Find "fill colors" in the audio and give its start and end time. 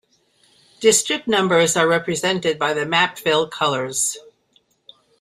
3.19-4.17